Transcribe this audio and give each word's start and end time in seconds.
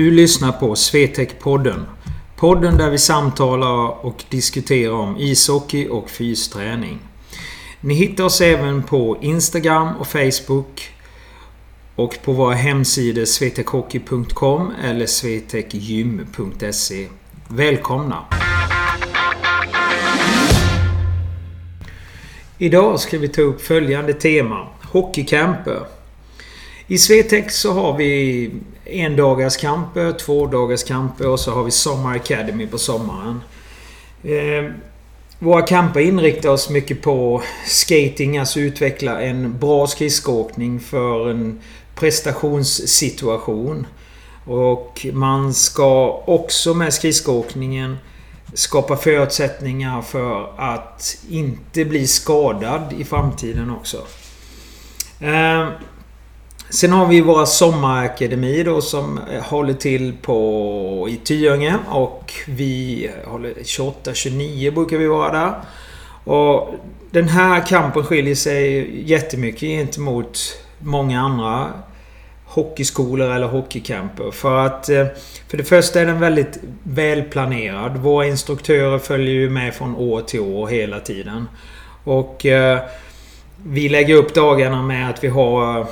Du 0.00 0.10
lyssnar 0.10 0.52
på 0.52 0.74
Swetec-podden. 0.74 1.84
Podden 2.36 2.76
där 2.76 2.90
vi 2.90 2.98
samtalar 2.98 4.06
och 4.06 4.24
diskuterar 4.28 4.92
om 4.92 5.16
ishockey 5.16 5.88
och 5.88 6.10
fysträning. 6.10 6.98
Ni 7.80 7.94
hittar 7.94 8.24
oss 8.24 8.40
även 8.40 8.82
på 8.82 9.18
Instagram 9.20 9.96
och 9.96 10.06
Facebook 10.06 10.88
och 11.96 12.18
på 12.24 12.32
våra 12.32 12.54
hemsidor 12.54 13.24
swetechhockey.com 13.24 14.72
eller 14.84 15.06
swetechgym.se. 15.06 17.08
Välkomna! 17.48 18.24
Idag 22.58 23.00
ska 23.00 23.18
vi 23.18 23.28
ta 23.28 23.42
upp 23.42 23.60
följande 23.60 24.12
tema. 24.12 24.66
Hockeycamper. 24.82 25.99
I 26.90 26.98
Swetec 26.98 27.52
så 27.52 27.72
har 27.72 27.96
vi 27.96 28.50
endagarskamper, 28.84 30.12
tvådagarskamper 30.12 31.28
och 31.28 31.40
så 31.40 31.50
har 31.50 31.64
vi 31.64 31.70
Sommar 31.70 32.16
Academy 32.16 32.66
på 32.66 32.78
sommaren. 32.78 33.42
Eh, 34.22 34.72
våra 35.38 35.62
kamper 35.62 36.00
inriktar 36.00 36.48
oss 36.48 36.70
mycket 36.70 37.02
på 37.02 37.42
skating, 37.66 38.38
alltså 38.38 38.60
utveckla 38.60 39.20
en 39.20 39.58
bra 39.58 39.86
skridskoåkning 39.86 40.80
för 40.80 41.30
en 41.30 41.60
prestationssituation. 41.94 43.86
Och 44.44 45.06
man 45.12 45.54
ska 45.54 46.22
också 46.26 46.74
med 46.74 46.94
skridskoåkningen 46.94 47.96
skapa 48.54 48.96
förutsättningar 48.96 50.02
för 50.02 50.52
att 50.56 51.18
inte 51.28 51.84
bli 51.84 52.06
skadad 52.06 52.94
i 52.98 53.04
framtiden 53.04 53.70
också. 53.70 53.96
Eh, 55.20 55.68
sen 56.70 56.92
har 56.92 57.06
vi 57.06 57.20
våra 57.20 57.46
sommarakademi 57.46 58.62
då 58.62 58.80
som 58.80 59.20
eh, 59.32 59.42
håller 59.42 59.74
till 59.74 60.12
på 60.22 61.06
i 61.10 61.16
Tyringe 61.16 61.76
och 61.88 62.32
vi 62.46 63.04
eh, 63.06 63.30
håller 63.30 63.50
28-29 63.54 64.70
brukar 64.70 64.96
vi 64.96 65.06
vara 65.06 65.32
där. 65.32 65.54
Och 66.24 66.74
den 67.10 67.28
här 67.28 67.66
kampen 67.66 68.04
skiljer 68.04 68.34
sig 68.34 68.90
jättemycket 69.10 69.60
gentemot 69.60 70.38
många 70.78 71.20
andra 71.20 71.66
hockeyskolor 72.44 73.30
eller 73.30 73.46
hockeycamper. 73.46 74.30
För 74.30 74.66
att 74.66 74.88
eh, 74.88 75.06
för 75.48 75.56
det 75.56 75.64
första 75.64 76.00
är 76.00 76.06
den 76.06 76.20
väldigt 76.20 76.58
välplanerad. 76.82 77.96
Våra 77.96 78.26
instruktörer 78.26 78.98
följer 78.98 79.34
ju 79.34 79.50
med 79.50 79.74
från 79.74 79.96
år 79.96 80.20
till 80.20 80.40
år 80.40 80.66
hela 80.66 81.00
tiden. 81.00 81.48
Och 82.04 82.46
vi 83.64 83.88
lägger 83.88 84.14
upp 84.14 84.34
dagarna 84.34 84.82
med 84.82 85.10
att 85.10 85.24
vi 85.24 85.28
har 85.28 85.86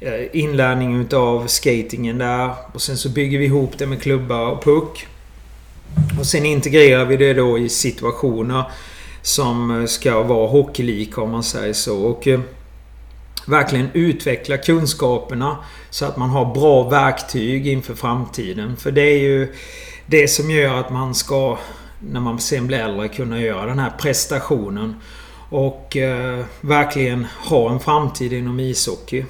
Eh, 0.00 0.26
inlärning 0.32 1.00
utav 1.00 1.46
skatingen 1.46 2.18
där. 2.18 2.50
Och 2.72 2.82
sen 2.82 2.96
så 2.96 3.08
bygger 3.08 3.38
vi 3.38 3.44
ihop 3.44 3.78
det 3.78 3.86
med 3.86 4.02
klubbar 4.02 4.46
och 4.46 4.64
puck. 4.64 5.06
Och 6.18 6.26
sen 6.26 6.46
integrerar 6.46 7.04
vi 7.04 7.16
det 7.16 7.34
då 7.34 7.58
i 7.58 7.68
situationer 7.68 8.64
som 9.22 9.80
eh, 9.80 9.86
ska 9.86 10.22
vara 10.22 10.48
hockeylika 10.48 11.20
om 11.20 11.30
man 11.30 11.42
säger 11.42 11.72
så. 11.72 12.02
Och 12.02 12.28
eh, 12.28 12.40
verkligen 13.46 13.88
utveckla 13.92 14.56
kunskaperna 14.56 15.56
så 15.90 16.04
att 16.04 16.16
man 16.16 16.30
har 16.30 16.54
bra 16.54 16.88
verktyg 16.88 17.66
inför 17.66 17.94
framtiden. 17.94 18.76
För 18.76 18.90
det 18.90 19.02
är 19.02 19.18
ju 19.18 19.54
det 20.06 20.28
som 20.28 20.50
gör 20.50 20.74
att 20.74 20.90
man 20.90 21.14
ska, 21.14 21.58
när 22.00 22.20
man 22.20 22.38
sen 22.38 22.66
blir 22.66 22.78
äldre, 22.78 23.08
kunna 23.08 23.40
göra 23.40 23.66
den 23.66 23.78
här 23.78 23.92
prestationen. 23.98 24.94
Och 25.50 25.96
eh, 25.96 26.44
verkligen 26.60 27.26
ha 27.44 27.70
en 27.70 27.80
framtid 27.80 28.32
inom 28.32 28.60
ishockey. 28.60 29.24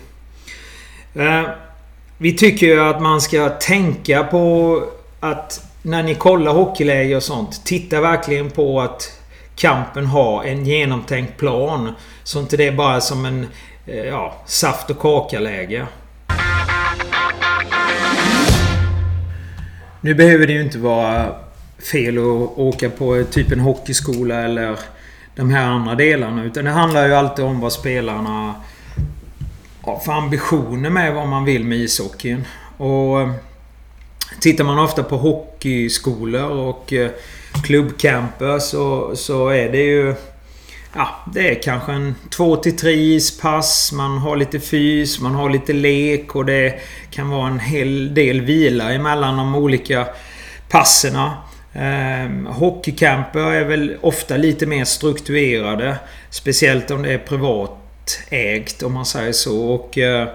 Eh, 1.14 1.42
vi 2.18 2.32
tycker 2.36 2.66
ju 2.66 2.80
att 2.80 3.02
man 3.02 3.20
ska 3.20 3.48
tänka 3.48 4.24
på 4.24 4.82
att 5.20 5.64
när 5.82 6.02
ni 6.02 6.14
kollar 6.14 6.52
hockeyläger 6.52 7.16
och 7.16 7.22
sånt. 7.22 7.64
Titta 7.64 8.00
verkligen 8.00 8.50
på 8.50 8.80
att 8.80 9.20
kampen 9.56 10.06
har 10.06 10.44
en 10.44 10.66
genomtänkt 10.66 11.36
plan. 11.36 11.94
Så 12.24 12.40
inte 12.40 12.56
det 12.56 12.66
är 12.66 12.72
bara 12.72 13.00
som 13.00 13.24
en 13.24 13.46
Eh, 13.90 14.04
ja, 14.04 14.34
saft 14.46 14.90
och 14.90 14.98
kaka-läge. 14.98 15.86
Nu 20.00 20.14
behöver 20.14 20.46
det 20.46 20.52
ju 20.52 20.62
inte 20.62 20.78
vara 20.78 21.34
fel 21.92 22.18
att 22.18 22.58
åka 22.58 22.90
på 22.90 23.24
typ 23.30 23.52
en 23.52 23.60
hockeyskola 23.60 24.34
eller 24.34 24.78
de 25.34 25.50
här 25.50 25.66
andra 25.66 25.94
delarna. 25.94 26.44
Utan 26.44 26.64
det 26.64 26.70
handlar 26.70 27.06
ju 27.06 27.14
alltid 27.14 27.44
om 27.44 27.60
vad 27.60 27.72
spelarna 27.72 28.54
har 29.88 29.98
för 29.98 30.12
ambitioner 30.12 30.90
med 30.90 31.14
vad 31.14 31.28
man 31.28 31.44
vill 31.44 31.64
med 31.64 31.78
ishockeyn. 31.78 32.44
Och 32.76 33.20
eh, 33.20 33.30
Tittar 34.40 34.64
man 34.64 34.78
ofta 34.78 35.02
på 35.02 35.16
hockeyskolor 35.16 36.50
och 36.50 36.92
eh, 36.92 37.10
klubbcamper 37.64 38.58
så, 38.58 39.16
så 39.16 39.48
är 39.48 39.72
det 39.72 39.82
ju 39.82 40.14
Ja, 40.94 41.08
det 41.34 41.50
är 41.50 41.62
kanske 41.62 41.92
en 41.92 42.14
två 42.30 42.56
till 42.56 42.76
tre 42.76 42.92
ispass. 42.92 43.92
Man 43.92 44.18
har 44.18 44.36
lite 44.36 44.60
fys, 44.60 45.20
man 45.20 45.34
har 45.34 45.50
lite 45.50 45.72
lek 45.72 46.34
och 46.34 46.44
det 46.44 46.80
kan 47.10 47.30
vara 47.30 47.48
en 47.48 47.58
hel 47.58 48.14
del 48.14 48.40
vila 48.40 48.92
emellan 48.92 49.36
de 49.36 49.54
olika 49.54 50.06
passerna. 50.68 51.36
Eh, 51.72 52.52
hockeycamper 52.52 53.52
är 53.52 53.64
väl 53.64 53.96
ofta 54.00 54.36
lite 54.36 54.66
mer 54.66 54.84
strukturerade. 54.84 55.96
Speciellt 56.30 56.90
om 56.90 57.02
det 57.02 57.12
är 57.12 57.18
privatägt 58.08 58.82
om 58.82 58.92
man 58.92 59.06
säger 59.06 59.32
så. 59.32 59.68
Och 59.68 59.98
eh, 59.98 60.28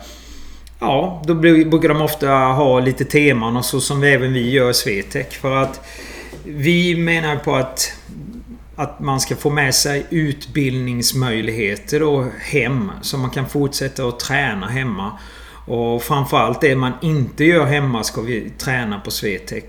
Ja, 0.79 1.21
då 1.25 1.33
brukar 1.33 1.89
de 1.89 2.01
ofta 2.01 2.27
ha 2.29 2.79
lite 2.79 3.05
teman 3.05 3.57
och 3.57 3.65
så 3.65 3.81
som 3.81 4.03
även 4.03 4.33
vi 4.33 4.51
gör 4.51 4.69
i 4.69 4.73
Swetec. 4.73 5.27
För 5.27 5.55
att 5.55 5.81
vi 6.45 6.95
menar 6.95 7.35
på 7.35 7.55
att 7.55 7.93
att 8.75 8.99
man 8.99 9.19
ska 9.19 9.35
få 9.35 9.49
med 9.49 9.75
sig 9.75 10.05
utbildningsmöjligheter 10.09 12.03
och 12.03 12.25
hem. 12.41 12.91
Så 13.01 13.17
man 13.17 13.29
kan 13.29 13.49
fortsätta 13.49 14.07
att 14.07 14.19
träna 14.19 14.67
hemma. 14.67 15.19
Och 15.67 16.03
framförallt 16.03 16.61
det 16.61 16.75
man 16.75 16.91
inte 17.01 17.43
gör 17.43 17.65
hemma 17.65 18.03
ska 18.03 18.21
vi 18.21 18.49
träna 18.57 18.99
på 18.99 19.11
Swetec. 19.11 19.63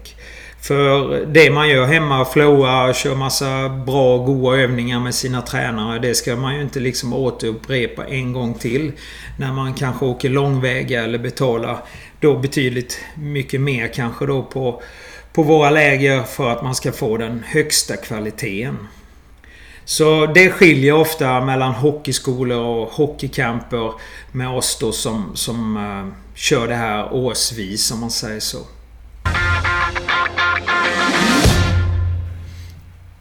För 0.66 1.26
det 1.26 1.50
man 1.50 1.68
gör 1.68 1.86
hemma, 1.86 2.24
flowar, 2.24 2.92
kör 2.92 3.14
massa 3.14 3.68
bra, 3.68 4.18
goda 4.18 4.56
övningar 4.56 5.00
med 5.00 5.14
sina 5.14 5.42
tränare. 5.42 5.98
Det 5.98 6.14
ska 6.14 6.36
man 6.36 6.54
ju 6.54 6.62
inte 6.62 6.80
liksom 6.80 7.12
återupprepa 7.12 8.06
en 8.06 8.32
gång 8.32 8.54
till. 8.54 8.92
När 9.38 9.52
man 9.52 9.74
kanske 9.74 10.04
åker 10.04 10.28
långväga 10.28 11.04
eller 11.04 11.18
betalar 11.18 11.78
då 12.20 12.38
betydligt 12.38 12.98
mycket 13.14 13.60
mer 13.60 13.88
kanske 13.88 14.26
då 14.26 14.42
på 14.42 14.82
på 15.34 15.42
våra 15.42 15.70
läger 15.70 16.22
för 16.22 16.50
att 16.50 16.62
man 16.62 16.74
ska 16.74 16.92
få 16.92 17.16
den 17.16 17.42
högsta 17.46 17.96
kvaliteten. 17.96 18.88
Så 19.84 20.26
det 20.26 20.50
skiljer 20.50 20.92
ofta 20.92 21.40
mellan 21.40 21.72
hockeyskolor 21.72 22.58
och 22.58 22.88
hockeycamper 22.88 23.92
med 24.32 24.48
oss 24.48 24.78
då 24.80 24.92
som, 24.92 25.30
som 25.34 25.76
uh, 25.76 26.12
kör 26.34 26.68
det 26.68 26.74
här 26.74 27.12
årsvis 27.12 27.92
om 27.92 28.00
man 28.00 28.10
säger 28.10 28.40
så. 28.40 28.58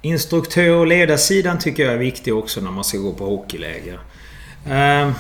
Instruktör 0.06 0.70
och 0.70 0.88
ledarsidan 0.88 1.60
tycker 1.60 1.84
jag 1.84 1.94
är 1.94 1.98
viktig 1.98 2.36
också 2.36 2.62
när 2.62 2.72
man 2.72 2.84
ska 2.84 2.98
gå 2.98 3.14
på 3.14 3.26
hockeyläger. 3.26 4.00
Ehm, 4.68 5.12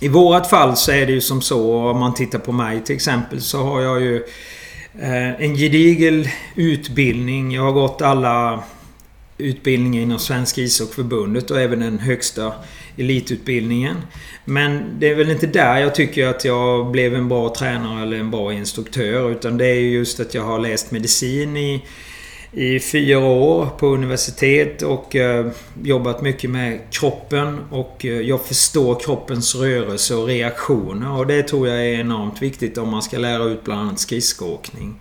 I 0.00 0.08
vårat 0.08 0.50
fall 0.50 0.76
så 0.76 0.92
är 0.92 1.06
det 1.06 1.12
ju 1.12 1.20
som 1.20 1.42
så, 1.42 1.76
om 1.90 1.98
man 1.98 2.14
tittar 2.14 2.38
på 2.38 2.52
mig 2.52 2.84
till 2.84 2.94
exempel, 2.94 3.40
så 3.40 3.62
har 3.62 3.80
jag 3.80 4.00
ju 4.00 4.16
eh, 5.00 5.40
en 5.42 5.54
gedigel 5.54 6.28
utbildning. 6.54 7.52
Jag 7.52 7.62
har 7.62 7.72
gått 7.72 8.02
alla 8.02 8.64
utbildningar 9.38 10.02
inom 10.02 10.18
Svenska 10.18 10.60
ishockeyförbundet 10.60 11.50
och 11.50 11.60
även 11.60 11.80
den 11.80 11.98
högsta 11.98 12.52
elitutbildningen. 12.96 13.96
Men 14.44 14.82
det 14.98 15.08
är 15.08 15.14
väl 15.14 15.30
inte 15.30 15.46
där 15.46 15.78
jag 15.78 15.94
tycker 15.94 16.26
att 16.26 16.44
jag 16.44 16.90
blev 16.90 17.14
en 17.14 17.28
bra 17.28 17.54
tränare 17.54 18.02
eller 18.02 18.16
en 18.16 18.30
bra 18.30 18.52
instruktör. 18.52 19.30
Utan 19.30 19.58
det 19.58 19.66
är 19.66 19.80
just 19.80 20.20
att 20.20 20.34
jag 20.34 20.42
har 20.42 20.58
läst 20.58 20.90
medicin 20.90 21.56
i 21.56 21.82
i 22.52 22.80
fyra 22.80 23.18
år 23.18 23.66
på 23.78 23.86
universitet 23.86 24.82
och 24.82 25.16
eh, 25.16 25.46
jobbat 25.82 26.22
mycket 26.22 26.50
med 26.50 26.80
kroppen. 26.90 27.60
Och 27.70 28.04
eh, 28.04 28.20
jag 28.20 28.44
förstår 28.44 29.00
kroppens 29.00 29.54
rörelse 29.54 30.14
och 30.14 30.26
reaktioner. 30.26 31.12
Och 31.12 31.26
det 31.26 31.42
tror 31.42 31.68
jag 31.68 31.86
är 31.86 32.00
enormt 32.00 32.42
viktigt 32.42 32.78
om 32.78 32.88
man 32.88 33.02
ska 33.02 33.18
lära 33.18 33.44
ut 33.44 33.64
bland 33.64 33.80
annat 33.80 34.00
skridskoåkning. 34.00 34.94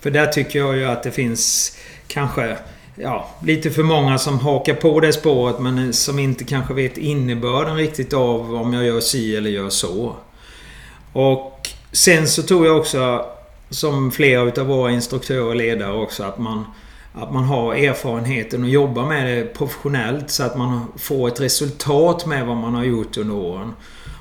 För 0.00 0.10
där 0.10 0.26
tycker 0.26 0.58
jag 0.58 0.76
ju 0.76 0.84
att 0.84 1.02
det 1.02 1.10
finns 1.10 1.76
kanske 2.08 2.56
ja, 2.96 3.30
lite 3.44 3.70
för 3.70 3.82
många 3.82 4.18
som 4.18 4.38
hakar 4.38 4.74
på 4.74 5.00
det 5.00 5.12
spåret 5.12 5.60
men 5.60 5.78
eh, 5.78 5.90
som 5.90 6.18
inte 6.18 6.44
kanske 6.44 6.74
vet 6.74 6.98
innebörden 6.98 7.76
riktigt 7.76 8.12
av 8.12 8.54
om 8.54 8.72
jag 8.72 8.84
gör 8.84 9.00
si 9.00 9.36
eller 9.36 9.50
gör 9.50 9.70
så. 9.70 10.16
Och 11.12 11.68
sen 11.92 12.28
så 12.28 12.42
tror 12.42 12.66
jag 12.66 12.76
också 12.76 13.26
som 13.70 14.10
flera 14.10 14.42
utav 14.42 14.66
våra 14.66 14.90
instruktörer 14.90 15.44
och 15.44 15.56
ledare 15.56 15.92
också 15.92 16.22
att 16.22 16.38
man 16.38 16.64
att 17.16 17.32
man 17.32 17.44
har 17.44 17.74
erfarenheten 17.74 18.62
och 18.62 18.68
jobbar 18.68 19.06
med 19.06 19.36
det 19.36 19.54
professionellt 19.54 20.30
så 20.30 20.42
att 20.42 20.56
man 20.56 20.86
får 20.96 21.28
ett 21.28 21.40
resultat 21.40 22.26
med 22.26 22.46
vad 22.46 22.56
man 22.56 22.74
har 22.74 22.84
gjort 22.84 23.16
under 23.16 23.34
åren. 23.34 23.72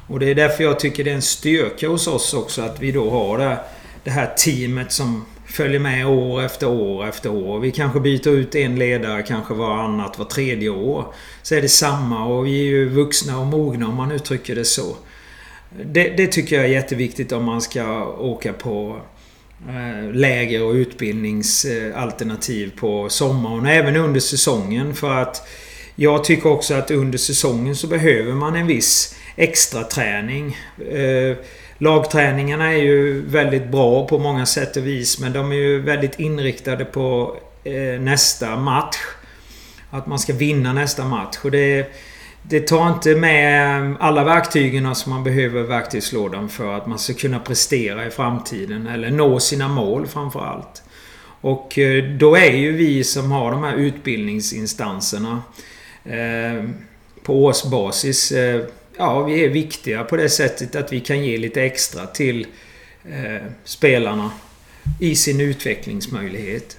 Och 0.07 0.19
det 0.19 0.25
är 0.25 0.35
därför 0.35 0.63
jag 0.63 0.79
tycker 0.79 1.03
det 1.03 1.11
är 1.11 1.15
en 1.15 1.21
styrka 1.21 1.87
hos 1.87 2.07
oss 2.07 2.33
också 2.33 2.61
att 2.61 2.81
vi 2.81 2.91
då 2.91 3.09
har 3.09 3.37
det 3.37 3.57
det 4.03 4.11
här 4.11 4.33
teamet 4.37 4.91
som 4.91 5.25
följer 5.45 5.79
med 5.79 6.07
år 6.07 6.41
efter 6.41 6.67
år 6.69 7.07
efter 7.07 7.29
år. 7.31 7.59
Vi 7.59 7.71
kanske 7.71 7.99
byter 7.99 8.27
ut 8.27 8.55
en 8.55 8.75
ledare 8.75 9.23
kanske 9.23 9.53
varannat, 9.53 10.19
var 10.19 10.25
tredje 10.25 10.69
år. 10.69 11.13
Så 11.41 11.55
är 11.55 11.61
det 11.61 11.69
samma 11.69 12.25
och 12.25 12.45
vi 12.45 12.59
är 12.59 12.63
ju 12.63 12.89
vuxna 12.89 13.39
och 13.39 13.45
mogna 13.45 13.87
om 13.87 13.95
man 13.95 14.11
uttrycker 14.11 14.55
det 14.55 14.65
så. 14.65 14.95
Det, 15.85 16.09
det 16.17 16.27
tycker 16.27 16.55
jag 16.55 16.65
är 16.65 16.69
jätteviktigt 16.69 17.31
om 17.31 17.43
man 17.43 17.61
ska 17.61 18.05
åka 18.05 18.53
på 18.53 18.99
Eh, 19.69 20.11
läger 20.13 20.63
och 20.63 20.73
utbildningsalternativ 20.73 22.71
på 22.79 23.09
sommaren 23.09 23.59
och 23.59 23.71
även 23.71 23.95
under 23.95 24.19
säsongen 24.19 24.95
för 24.95 25.13
att 25.21 25.47
jag 25.95 26.23
tycker 26.23 26.49
också 26.49 26.73
att 26.73 26.91
under 26.91 27.17
säsongen 27.17 27.75
så 27.75 27.87
behöver 27.87 28.33
man 28.33 28.55
en 28.55 28.67
viss 28.67 29.15
extra 29.35 29.83
träning. 29.83 30.57
Eh, 30.91 31.37
lagträningarna 31.77 32.73
är 32.73 32.77
ju 32.77 33.21
väldigt 33.21 33.67
bra 33.67 34.07
på 34.07 34.19
många 34.19 34.45
sätt 34.45 34.77
och 34.77 34.87
vis 34.87 35.19
men 35.19 35.33
de 35.33 35.51
är 35.51 35.55
ju 35.55 35.81
väldigt 35.81 36.19
inriktade 36.19 36.85
på 36.85 37.37
eh, 37.63 38.01
nästa 38.01 38.57
match. 38.57 38.97
Att 39.89 40.07
man 40.07 40.19
ska 40.19 40.33
vinna 40.33 40.73
nästa 40.73 41.05
match. 41.05 41.37
Och 41.43 41.51
det, 41.51 41.93
det 42.49 42.67
tar 42.67 42.89
inte 42.89 43.15
med 43.15 43.77
ehm, 43.77 43.97
alla 43.99 44.23
verktygen 44.23 44.95
som 44.95 45.13
man 45.13 45.23
behöver 45.23 45.59
i 45.59 45.63
verktygslådan 45.63 46.49
för 46.49 46.77
att 46.77 46.87
man 46.87 46.99
ska 46.99 47.13
kunna 47.13 47.39
prestera 47.39 48.07
i 48.07 48.09
framtiden. 48.09 48.87
Eller 48.87 49.11
nå 49.11 49.39
sina 49.39 49.67
mål 49.67 50.07
framförallt. 50.07 50.83
Och 51.41 51.79
eh, 51.79 52.03
då 52.03 52.35
är 52.35 52.51
ju 52.51 52.71
vi 52.71 53.03
som 53.03 53.31
har 53.31 53.51
de 53.51 53.63
här 53.63 53.75
utbildningsinstanserna 53.75 55.41
eh, 56.03 56.69
på 57.23 57.43
årsbasis 57.43 58.31
eh, 58.31 58.65
ja, 58.97 59.23
vi 59.23 59.45
är 59.45 59.49
viktiga 59.49 60.03
på 60.03 60.15
det 60.15 60.29
sättet 60.29 60.75
att 60.75 60.93
vi 60.93 60.99
kan 60.99 61.25
ge 61.25 61.37
lite 61.37 61.63
extra 61.63 62.05
till 62.05 62.47
eh, 63.05 63.47
spelarna 63.63 64.31
i 64.99 65.15
sin 65.15 65.41
utvecklingsmöjlighet. 65.41 66.77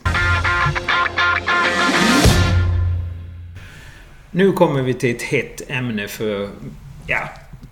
Nu 4.37 4.53
kommer 4.53 4.83
vi 4.83 4.95
till 4.95 5.17
ett 5.17 5.23
hett 5.23 5.63
ämne 5.69 6.09
för... 6.09 6.49
Ja, 7.07 7.29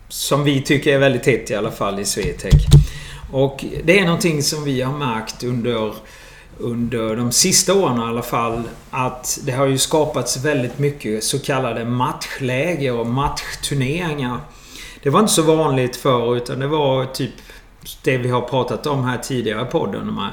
som 0.08 0.44
vi 0.44 0.62
tycker 0.62 0.94
är 0.94 0.98
väldigt 0.98 1.26
hett 1.26 1.50
i 1.50 1.54
alla 1.54 1.70
fall 1.70 2.00
i 2.00 2.04
Swetec. 2.04 2.66
Och 3.32 3.64
det 3.84 3.98
är 3.98 4.04
någonting 4.04 4.42
som 4.42 4.64
vi 4.64 4.82
har 4.82 4.98
märkt 4.98 5.44
under 5.44 5.92
under 6.58 7.16
de 7.16 7.32
sista 7.32 7.74
åren 7.74 7.98
i 7.98 8.02
alla 8.02 8.22
fall 8.22 8.62
att 8.90 9.38
det 9.44 9.52
har 9.52 9.66
ju 9.66 9.78
skapats 9.78 10.44
väldigt 10.44 10.78
mycket 10.78 11.24
så 11.24 11.38
kallade 11.38 11.84
matchläger 11.84 12.92
och 12.92 13.06
matchturneringar. 13.06 14.38
Det 15.02 15.10
var 15.10 15.20
inte 15.20 15.32
så 15.32 15.42
vanligt 15.42 15.96
förr 15.96 16.36
utan 16.36 16.58
det 16.58 16.66
var 16.66 17.04
typ 17.04 17.34
det 18.02 18.18
vi 18.18 18.28
har 18.28 18.40
pratat 18.40 18.86
om 18.86 19.04
här 19.04 19.18
tidigare 19.18 19.62
i 19.62 19.70
podden. 19.70 20.06
De 20.06 20.18
här 20.18 20.32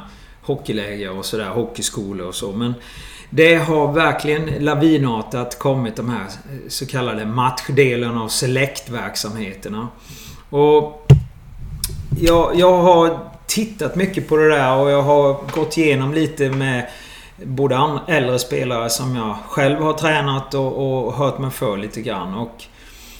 hockeyläger 0.49 1.17
och 1.17 1.25
sådär, 1.25 1.49
hockeyskolor 1.49 2.27
och 2.27 2.35
så. 2.35 2.51
Men 2.51 2.73
det 3.29 3.55
har 3.55 3.93
verkligen 3.93 4.45
lavinartat 4.45 5.59
kommit 5.59 5.95
de 5.95 6.09
här 6.09 6.25
så 6.67 6.85
kallade 6.85 7.25
matchdelen 7.25 8.17
av 8.17 8.27
Select-verksamheterna. 8.27 9.87
Och 10.49 11.11
jag, 12.19 12.55
jag 12.55 12.77
har 12.77 13.19
tittat 13.47 13.95
mycket 13.95 14.27
på 14.27 14.37
det 14.37 14.49
där 14.49 14.75
och 14.75 14.91
jag 14.91 15.01
har 15.01 15.51
gått 15.51 15.77
igenom 15.77 16.13
lite 16.13 16.49
med 16.49 16.89
både 17.43 17.99
äldre 18.07 18.39
spelare 18.39 18.89
som 18.89 19.15
jag 19.15 19.35
själv 19.47 19.81
har 19.81 19.93
tränat 19.93 20.53
och, 20.53 21.05
och 21.05 21.13
hört 21.13 21.39
mig 21.39 21.51
för 21.51 21.77
lite 21.77 22.01
grann. 22.01 22.33
Och 22.33 22.63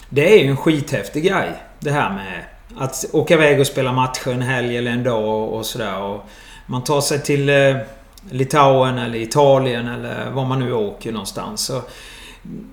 det 0.09 0.33
är 0.33 0.43
ju 0.43 0.49
en 0.49 0.57
skithäftig 0.57 1.23
grej. 1.23 1.49
Det 1.79 1.91
här 1.91 2.09
med 2.09 2.43
att 2.77 3.05
åka 3.13 3.33
iväg 3.33 3.59
och 3.59 3.67
spela 3.67 3.91
matcher 3.91 4.31
en 4.31 4.41
helg 4.41 4.77
eller 4.77 4.91
en 4.91 5.03
dag 5.03 5.53
och 5.53 5.65
sådär. 5.65 6.19
Man 6.69 6.83
tar 6.83 7.01
sig 7.01 7.21
till 7.23 7.49
eh, 7.49 7.75
Litauen 8.31 8.97
eller 8.97 9.19
Italien 9.19 9.87
eller 9.87 10.31
var 10.31 10.45
man 10.45 10.59
nu 10.59 10.73
åker 10.73 11.11
någonstans. 11.11 11.65
Så 11.65 11.81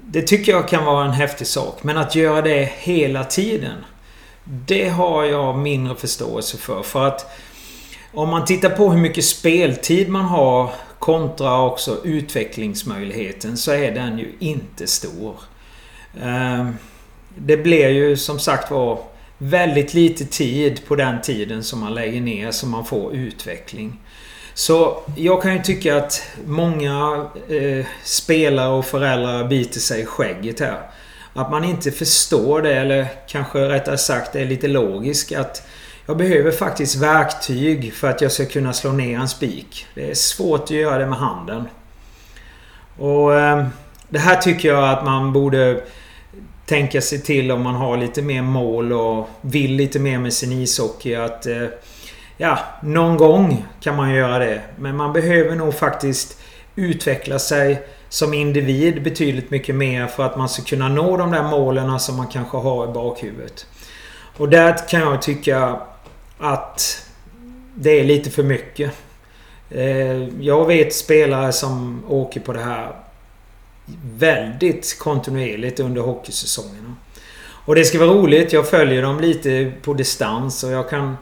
det 0.05 0.23
tycker 0.23 0.53
jag 0.53 0.69
kan 0.69 0.85
vara 0.85 1.05
en 1.05 1.13
häftig 1.13 1.47
sak. 1.47 1.83
Men 1.83 1.97
att 1.97 2.15
göra 2.15 2.43
det 2.43 2.73
hela 2.79 3.25
tiden. 3.25 3.85
Det 4.45 4.89
har 4.89 5.25
jag 5.25 5.59
mindre 5.59 5.95
förståelse 5.95 6.57
för. 6.57 6.83
För 6.83 7.07
att 7.07 7.37
om 8.13 8.29
man 8.29 8.45
tittar 8.45 8.71
på 8.71 8.91
hur 8.91 9.01
mycket 9.01 9.25
speltid 9.25 10.09
man 10.09 10.25
har 10.25 10.73
kontra 10.99 11.63
också 11.63 12.05
utvecklingsmöjligheten 12.05 13.57
så 13.57 13.73
är 13.73 13.93
den 13.95 14.19
ju 14.19 14.33
inte 14.39 14.87
stor. 14.87 15.35
Ehm, 16.23 16.77
det 17.37 17.57
blir 17.57 17.89
ju 17.89 18.17
som 18.17 18.39
sagt 18.39 18.71
var 18.71 18.99
väldigt 19.39 19.95
lite 19.95 20.25
tid 20.25 20.87
på 20.87 20.97
den 20.97 21.21
tiden 21.21 21.65
som 21.65 21.81
man 21.81 21.95
lägger 21.95 22.21
ner 22.21 22.51
så 22.51 22.67
man 22.67 22.85
får 22.85 23.15
utveckling. 23.15 24.01
Så 24.55 25.03
jag 25.17 25.43
kan 25.43 25.53
ju 25.53 25.63
tycka 25.63 25.97
att 25.97 26.23
många 26.47 27.27
eh, 27.49 27.87
spelare 28.05 28.69
och 28.69 28.85
föräldrar 28.85 29.45
biter 29.45 29.81
sig 29.81 30.01
i 30.01 30.05
skägget 30.05 30.61
här. 30.61 30.81
Att 31.35 31.51
man 31.51 31.65
inte 31.65 31.93
förstår 31.93 32.63
det 32.63 32.75
eller 32.75 33.07
kanske 33.29 33.59
rättare 33.59 33.99
sagt 33.99 34.37
är 34.37 34.45
lite 34.47 34.69
logisk 34.69 35.33
att 35.33 35.69
jag 36.07 36.17
behöver 36.17 36.51
faktiskt 36.51 36.97
verktyg 36.97 37.95
för 37.95 38.11
att 38.11 38.21
jag 38.21 38.33
ska 38.33 38.47
kunna 38.47 38.73
slå 38.73 38.93
ner 38.93 39.19
en 39.19 39.29
spik. 39.29 39.87
Det 39.95 40.11
är 40.11 40.15
svårt 40.15 40.63
att 40.63 40.71
göra 40.71 40.99
det 40.99 41.07
med 41.07 41.19
handen. 41.19 41.69
Och 42.99 43.35
eh, 43.35 43.67
Det 44.09 44.19
här 44.19 44.37
tycker 44.37 44.69
jag 44.69 44.89
att 44.89 45.05
man 45.05 45.33
borde 45.33 45.83
tänka 46.67 47.01
sig 47.01 47.21
till 47.23 47.51
om 47.51 47.63
man 47.63 47.75
har 47.75 47.97
lite 47.97 48.23
mer 48.23 48.43
mål 48.43 48.93
och 48.93 49.29
vill 49.41 49.77
lite 49.77 49.99
mer 49.99 50.19
med 50.19 50.33
sin 50.33 50.53
ishockey. 50.53 51.15
Att, 51.15 51.47
eh, 51.47 51.67
ja, 52.37 52.59
någon 52.83 53.17
gång 53.17 53.65
kan 53.81 53.97
man 53.97 54.15
göra 54.15 54.39
det. 54.39 54.61
Men 54.79 54.97
man 54.97 55.13
behöver 55.13 55.57
nog 55.57 55.75
faktiskt 55.75 56.41
utveckla 56.77 57.39
sig 57.39 57.83
som 58.09 58.35
individ 58.35 59.03
betydligt 59.03 59.51
mycket 59.51 59.75
mer 59.75 60.07
för 60.07 60.27
att 60.27 60.37
man 60.37 60.49
ska 60.49 60.63
kunna 60.63 60.89
nå 60.89 61.17
de 61.17 61.31
där 61.31 61.43
målen 61.43 62.01
som 62.01 62.17
man 62.17 62.27
kanske 62.27 62.57
har 62.57 62.91
i 62.91 62.93
bakhuvudet. 62.93 63.67
Och 64.37 64.49
där 64.49 64.89
kan 64.89 65.01
jag 65.01 65.23
tycka 65.23 65.81
att 66.39 67.07
det 67.75 68.01
är 68.01 68.05
lite 68.05 68.31
för 68.31 68.43
mycket. 68.43 68.93
Eh, 69.71 70.29
jag 70.41 70.67
vet 70.67 70.95
spelare 70.95 71.53
som 71.53 72.03
åker 72.09 72.41
på 72.41 72.53
det 72.53 72.61
här 72.61 72.93
väldigt 74.19 74.99
kontinuerligt 74.99 75.81
under 75.81 76.03
hockeysäsongerna. 76.03 76.95
Och 77.67 77.75
det 77.75 77.85
ska 77.85 77.99
vara 77.99 78.11
roligt. 78.11 78.53
Jag 78.53 78.69
följer 78.69 79.03
dem 79.03 79.21
lite 79.21 79.73
på 79.83 79.95
distans 79.95 80.65
och 80.65 80.71
jag 80.71 80.91
kan... 80.91 81.17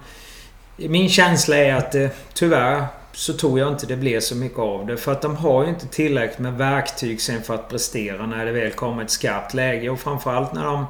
Min 0.77 1.09
känsla 1.09 1.57
är 1.57 1.75
att 1.75 1.95
eh, 1.95 2.09
tyvärr 2.35 2.87
så 3.13 3.33
tror 3.33 3.59
jag 3.59 3.73
inte 3.73 3.87
det 3.87 3.97
blir 3.97 4.21
så 4.21 4.37
mycket 4.37 4.59
av 4.59 4.87
det. 4.87 4.97
För 4.97 5.13
att 5.13 5.23
de 5.23 5.37
har 5.37 5.63
ju 5.65 5.69
inte 5.69 5.87
tillräckligt 5.87 6.39
med 6.39 6.55
verktyg 6.55 7.21
sen 7.21 7.43
för 7.43 7.55
att 7.55 7.69
prestera 7.69 8.27
när 8.27 8.47
det 8.47 8.53
väl 8.53 8.71
kommer 8.71 9.03
ett 9.03 9.11
skarpt 9.11 9.55
läge. 9.55 9.91
Och 9.91 10.01
framförallt 10.01 10.53
när 10.55 10.65
de 10.65 10.87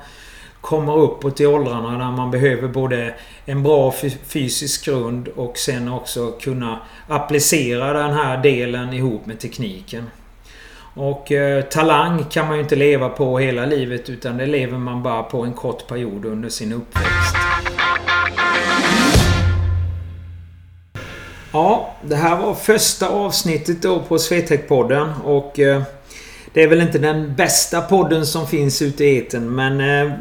kommer 0.61 0.97
uppåt 0.97 1.41
i 1.41 1.47
åldrarna 1.47 1.99
där 1.99 2.17
man 2.17 2.31
behöver 2.31 2.69
både 2.69 3.15
en 3.45 3.63
bra 3.63 3.95
fysisk 4.27 4.85
grund 4.85 5.29
och 5.29 5.59
sen 5.59 5.89
också 5.89 6.33
kunna 6.33 6.81
applicera 7.09 7.93
den 7.93 8.13
här 8.13 8.43
delen 8.43 8.93
ihop 8.93 9.27
med 9.27 9.41
tekniken. 9.41 10.11
Och 10.97 11.33
eh, 11.33 11.65
talang 11.65 12.25
kan 12.25 12.47
man 12.47 12.57
ju 12.57 12.63
inte 12.63 12.77
leva 12.77 13.09
på 13.09 13.39
hela 13.39 13.67
livet 13.67 14.11
utan 14.11 14.37
det 14.37 14.47
lever 14.47 14.79
man 14.79 15.03
bara 15.03 15.23
på 15.23 15.43
en 15.43 15.53
kort 15.53 15.87
period 15.87 16.25
under 16.25 16.49
sin 16.49 16.73
uppväxt. 16.73 17.37
Ja, 21.53 21.95
det 22.03 22.17
här 22.17 22.37
var 22.37 22.55
första 22.55 23.09
avsnittet 23.09 23.83
då 23.83 24.01
på 24.01 24.17
Swetec-podden 24.17 25.23
och 25.25 25.61
eh, 25.61 25.83
det 26.53 26.63
är 26.63 26.69
väl 26.69 26.81
inte 26.81 26.99
den 26.99 27.35
bästa 27.35 27.81
podden 27.81 28.27
som 28.27 28.47
finns 28.47 28.83
ute 28.83 29.05
i 29.05 29.19
eten 29.19 29.55
men 29.55 29.81
eh, 29.81 30.15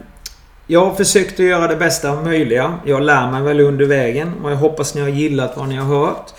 jag 0.67 0.85
har 0.85 0.95
försökt 0.95 1.33
att 1.33 1.45
göra 1.45 1.67
det 1.67 1.75
bästa 1.75 2.21
möjliga. 2.21 2.79
Jag 2.85 3.01
lär 3.01 3.31
mig 3.31 3.41
väl 3.41 3.59
under 3.59 3.85
vägen 3.85 4.33
och 4.43 4.51
jag 4.51 4.55
hoppas 4.55 4.95
ni 4.95 5.01
har 5.01 5.09
gillat 5.09 5.57
vad 5.57 5.69
ni 5.69 5.75
har 5.75 5.85
hört. 5.85 6.33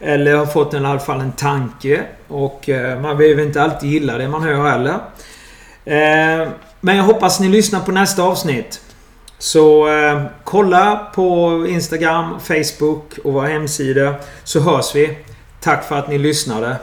Eller 0.00 0.36
har 0.36 0.46
fått 0.46 0.74
i 0.74 0.76
alla 0.76 0.98
fall 0.98 1.20
en 1.20 1.32
tanke. 1.32 2.02
Och 2.28 2.68
eh, 2.68 3.00
man 3.00 3.16
behöver 3.16 3.42
inte 3.42 3.62
alltid 3.62 3.90
gilla 3.90 4.18
det 4.18 4.28
man 4.28 4.42
hör 4.42 4.70
heller. 4.70 4.94
Eh, 5.84 6.48
men 6.80 6.96
jag 6.96 7.04
hoppas 7.04 7.40
ni 7.40 7.48
lyssnar 7.48 7.80
på 7.80 7.92
nästa 7.92 8.22
avsnitt. 8.22 8.80
Så 9.38 9.88
eh, 9.88 10.22
kolla 10.44 11.10
på 11.14 11.66
Instagram, 11.68 12.40
Facebook 12.40 13.18
och 13.24 13.32
vår 13.32 13.42
hemsida. 13.42 14.14
Så 14.44 14.60
hörs 14.60 14.94
vi. 14.94 15.18
Tack 15.60 15.84
för 15.84 15.98
att 15.98 16.08
ni 16.08 16.18
lyssnade. 16.18 16.76